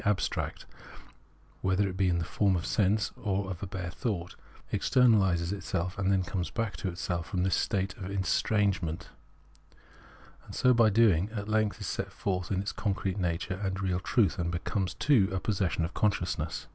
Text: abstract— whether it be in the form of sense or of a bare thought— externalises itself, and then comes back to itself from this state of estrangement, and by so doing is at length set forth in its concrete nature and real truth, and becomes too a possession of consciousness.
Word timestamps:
abstract— 0.03 0.65
whether 1.61 1.87
it 1.87 1.95
be 1.95 2.09
in 2.09 2.17
the 2.17 2.25
form 2.25 2.55
of 2.55 2.65
sense 2.65 3.11
or 3.23 3.51
of 3.51 3.61
a 3.61 3.67
bare 3.67 3.91
thought— 3.91 4.35
externalises 4.73 5.53
itself, 5.53 5.95
and 5.99 6.11
then 6.11 6.23
comes 6.23 6.49
back 6.49 6.75
to 6.75 6.87
itself 6.87 7.27
from 7.27 7.43
this 7.43 7.53
state 7.53 7.93
of 7.97 8.09
estrangement, 8.09 9.09
and 10.43 10.75
by 10.75 10.87
so 10.87 10.89
doing 10.89 11.27
is 11.29 11.37
at 11.37 11.47
length 11.47 11.85
set 11.85 12.11
forth 12.11 12.49
in 12.51 12.61
its 12.61 12.71
concrete 12.71 13.19
nature 13.19 13.61
and 13.63 13.79
real 13.79 13.99
truth, 13.99 14.39
and 14.39 14.49
becomes 14.51 14.95
too 14.95 15.29
a 15.31 15.39
possession 15.39 15.85
of 15.85 15.93
consciousness. 15.93 16.65